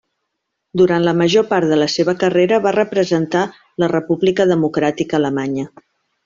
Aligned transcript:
Durant 0.79 1.03
la 1.07 1.11
major 1.19 1.45
part 1.51 1.69
de 1.73 1.77
la 1.81 1.87
seva 1.95 2.15
carrera 2.23 2.59
va 2.65 2.73
representar 2.77 3.45
a 3.49 3.53
la 3.85 3.91
República 3.95 4.49
Democràtica 4.55 5.21
Alemanya. 5.21 5.69